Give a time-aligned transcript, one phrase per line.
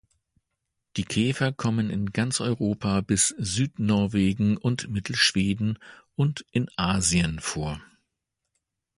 [0.97, 5.77] Die Käfer kommen in ganz Europa bis Südnorwegen und Mittelschweden
[6.15, 7.79] und in Asien vor.